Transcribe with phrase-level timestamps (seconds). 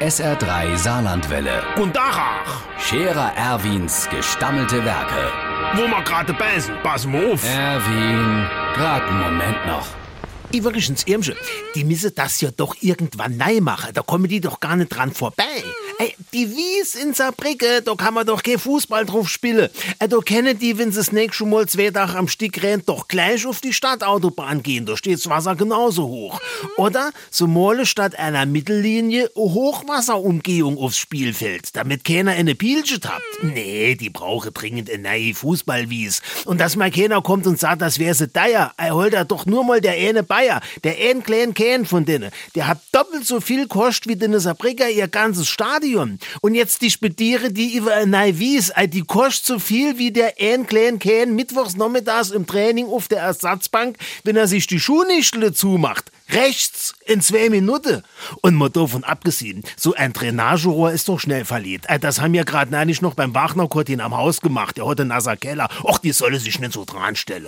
[0.00, 1.62] SR3 Saarlandwelle.
[1.76, 5.32] Und Dachach, Scherer Erwins gestammelte Werke.
[5.74, 7.44] wo wir gerade beißen, pass mal auf.
[7.44, 9.86] Erwin, grad einen Moment noch.
[10.54, 11.36] Übrigens, Irmsche,
[11.74, 13.90] die müssen das ja doch irgendwann neu machen.
[13.92, 15.44] Da kommen die doch gar nicht dran vorbei.
[16.00, 19.68] Ey, die Wies in Saarbrücke, da kann man doch kein Fußball drauf spielen.
[19.98, 23.08] Ey, da kennen die, wenn sie das nächste Mal zwei Tage am Stück rennt, doch
[23.08, 24.86] gleich auf die Stadtautobahn gehen.
[24.86, 26.40] Da steht das Wasser genauso hoch.
[26.76, 33.24] Oder so male statt einer Mittellinie Hochwasserumgehung aufs Spielfeld, damit keiner eine Pielche habt.
[33.42, 36.22] Nee, die brauche dringend eine neue Fußballwies.
[36.44, 38.72] Und dass mal keiner kommt und sagt, das wäre sie Deier.
[38.76, 42.30] Ey, holt er doch nur mal der eine Bayer, der ein kleinen Kahn von denen.
[42.54, 45.87] Der hat doppelt so viel kost wie den Saarbrücker ihr ganzes Stadion.
[46.40, 50.34] Und jetzt die Spediere, die über neue Wies, ey, die kost so viel wie der
[50.40, 55.52] ein kleinen Kahn mittwochs nachmittags im Training auf der Ersatzbank, wenn er sich die Schuhnichtel
[55.54, 56.10] zumacht.
[56.30, 58.02] Rechts in zwei Minuten.
[58.42, 61.84] Und mal davon abgesehen, so ein Drainagerohr ist doch schnell verliert.
[61.88, 64.76] Ey, Das haben ja gerade neulich noch beim Wagner Kurtin am Haus gemacht.
[64.76, 65.68] Der einen nasser Keller.
[65.82, 67.46] Och, die solle sich nicht so dran stellen.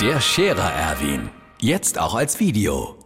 [0.00, 1.30] Der Scherer Erwin.
[1.58, 3.05] Jetzt auch als Video.